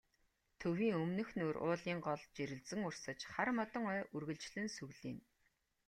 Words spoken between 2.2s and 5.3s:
жирэлзэн урсаж, хар модон ой үргэлжлэн сүглийнэ.